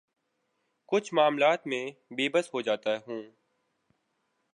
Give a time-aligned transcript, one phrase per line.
[0.89, 3.21] کچھ معاملات میں بے بس ہو جاتا ہوں